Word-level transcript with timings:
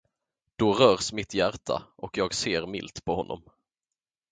Då 0.55 0.73
rörs 0.73 1.13
mitt 1.13 1.33
hjärta, 1.33 1.83
och 1.95 2.17
jag 2.17 2.33
ser 2.33 2.65
milt 2.67 3.05
på 3.05 3.15
honom. 3.15 3.41